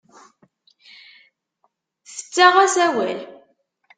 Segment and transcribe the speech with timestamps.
[2.13, 3.19] Tettaɣ-as awal.